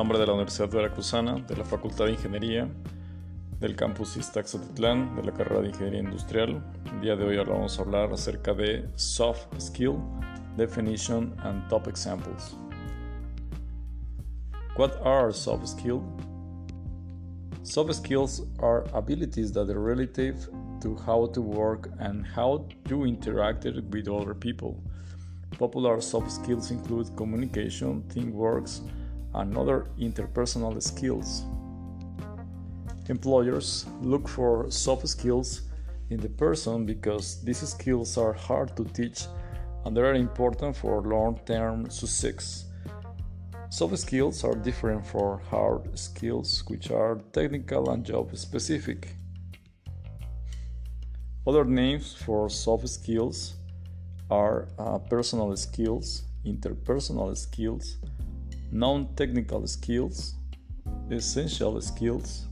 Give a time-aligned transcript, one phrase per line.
[0.00, 2.66] nombre de la Universidad Veracruzana, de la Facultad de Ingeniería,
[3.58, 6.64] del campus Ixtaczoquitlán, de la carrera de Ingeniería Industrial.
[6.90, 9.98] El día de hoy vamos a hablar acerca de Soft Skill,
[10.56, 12.56] Definition and Top Examples.
[14.78, 16.02] What are soft skills?
[17.62, 20.48] Soft skills are abilities that are relative
[20.80, 24.82] to how to work and how you interact with other people.
[25.58, 28.66] Popular soft skills include communication, teamwork,
[29.34, 31.44] and other interpersonal skills.
[33.08, 35.62] Employers look for soft skills
[36.10, 39.26] in the person because these skills are hard to teach
[39.84, 42.66] and they are important for long term success.
[43.70, 49.14] Soft skills are different from hard skills, which are technical and job specific.
[51.46, 53.54] Other names for soft skills
[54.30, 57.96] are uh, personal skills, interpersonal skills,
[58.72, 60.34] non technical skills,
[61.10, 62.46] essential skills,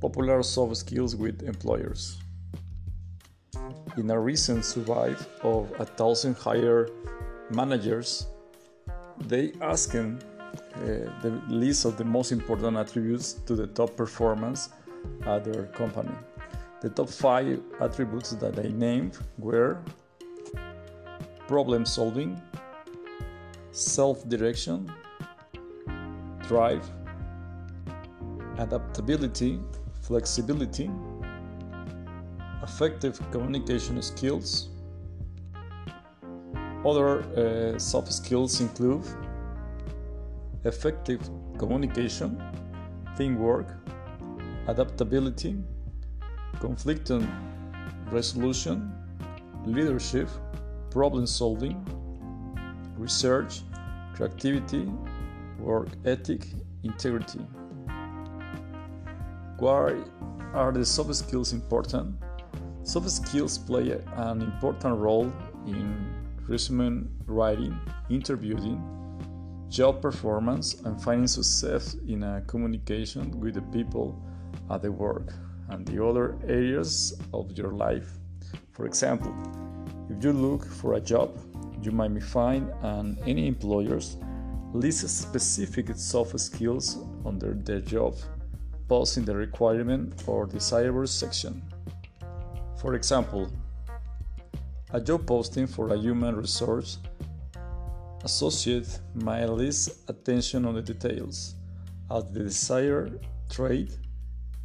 [0.00, 2.18] popular soft skills with employers.
[3.96, 6.88] In a recent survey of a thousand hire
[7.50, 8.26] managers,
[9.26, 10.18] they asked them
[10.76, 14.70] uh, the list of the most important attributes to the top performance
[15.26, 16.14] at their company.
[16.80, 19.82] The top five attributes that they named were
[21.48, 22.40] problem solving,
[23.78, 24.92] self direction,
[26.48, 26.84] drive,
[28.58, 29.60] adaptability,
[30.02, 30.90] flexibility,
[32.62, 34.70] effective communication skills.
[36.84, 39.04] Other uh, soft skills include
[40.64, 41.20] effective
[41.56, 42.42] communication,
[43.16, 43.68] teamwork,
[44.66, 45.56] adaptability,
[46.60, 47.10] conflict
[48.10, 48.92] resolution,
[49.66, 50.28] leadership,
[50.90, 51.76] problem solving,
[52.96, 53.62] research,
[54.18, 54.90] creativity,
[55.60, 56.44] work ethic,
[56.82, 57.38] integrity.
[59.58, 59.94] Why
[60.52, 62.16] are the soft skills important?
[62.82, 65.32] Soft skills play an important role
[65.66, 66.12] in
[66.48, 67.78] resume writing,
[68.10, 68.82] interviewing,
[69.68, 74.20] job performance, and finding success in a communication with the people
[74.68, 75.32] at the work
[75.68, 78.10] and the other areas of your life.
[78.72, 79.32] For example,
[80.10, 81.38] if you look for a job,
[81.82, 84.16] you might find and any employers
[84.72, 88.14] list specific soft skills under their job
[88.88, 91.62] post in the requirement or desirable section.
[92.80, 93.50] For example,
[94.90, 96.98] a job posting for a human resource
[98.24, 101.54] associate might list attention on the details
[102.10, 103.92] of the desired trade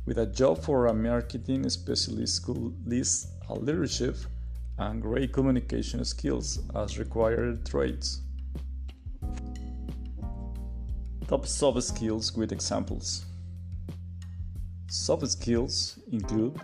[0.05, 4.15] with a job for a marketing specialist could list a leadership
[4.77, 8.21] and great communication skills as required traits.
[11.27, 13.25] Top soft skills with examples.
[14.87, 16.59] Soft skills include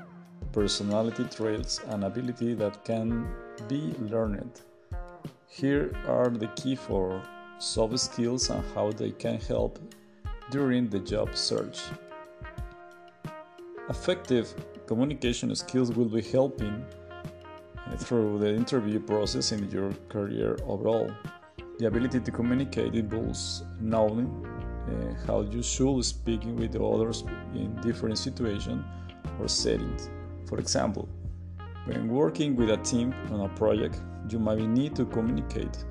[0.52, 3.28] personality traits and ability that can
[3.68, 4.62] be learned.
[5.48, 7.22] Here are the key for
[7.60, 9.80] soft skills and how they can help
[10.52, 11.82] during the job search.
[13.90, 14.54] Effective
[14.86, 16.86] communication skills will be helping
[17.98, 21.12] through the interview process in your career overall.
[21.80, 24.28] The ability to communicate involves knowing
[24.88, 27.24] uh, how you should speak with others
[27.54, 28.84] in different situations
[29.40, 30.10] or settings.
[30.46, 31.08] For example,
[31.86, 35.86] when working with a team on a project, you might need to communicate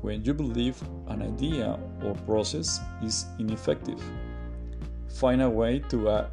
[0.00, 4.00] when you believe an idea or process is ineffective.
[5.08, 6.28] Find a way to uh,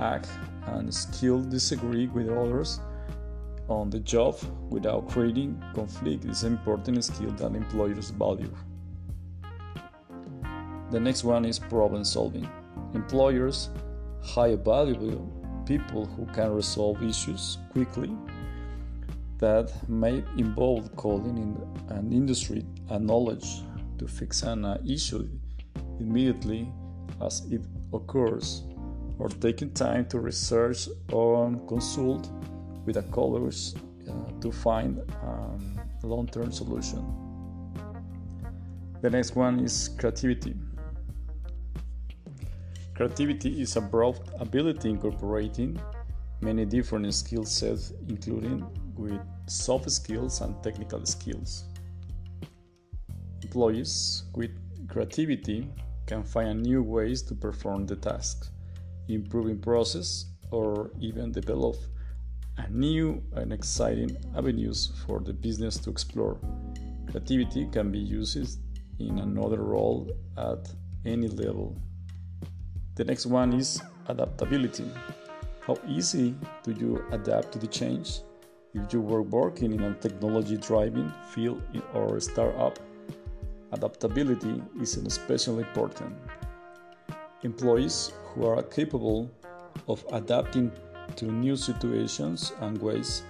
[0.00, 0.28] act
[0.66, 2.80] and skill disagree with others
[3.70, 4.36] on the job
[4.68, 8.52] without creating conflict is an important skill that employers value.
[10.90, 12.48] The next one is problem solving.
[12.94, 13.70] Employers
[14.22, 15.32] hire valuable
[15.64, 18.10] people who can resolve issues quickly
[19.38, 23.62] that may involve calling in an industry and knowledge
[23.98, 25.28] to fix an issue
[26.00, 26.70] immediately
[27.22, 27.62] as it
[27.92, 28.64] occurs
[29.18, 32.30] or taking time to research or consult
[32.86, 33.74] with a colors
[34.08, 37.04] uh, to find um, a long-term solution.
[39.02, 40.54] The next one is creativity.
[42.94, 45.80] Creativity is a broad ability incorporating
[46.42, 51.64] many different skill sets, including with soft skills and technical skills.
[53.42, 54.50] Employees with
[54.88, 55.68] creativity
[56.06, 58.50] can find new ways to perform the task,
[59.08, 61.76] improving process, or even develop
[62.56, 66.38] a new and exciting avenues for the business to explore.
[67.10, 68.58] Creativity can be used
[68.98, 70.68] in another role at
[71.04, 71.76] any level.
[72.96, 74.90] The next one is adaptability.
[75.66, 78.20] How easy do you adapt to the change?
[78.74, 81.62] If you were working in a technology driving field
[81.94, 82.78] or startup,
[83.72, 86.14] adaptability is especially important.
[87.42, 89.30] Employees who are capable
[89.88, 90.70] of adapting
[91.16, 93.22] to new situations and ways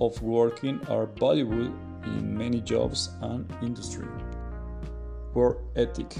[0.00, 1.72] of working are valuable
[2.04, 4.06] in many jobs and industry.
[5.34, 6.14] Work ethic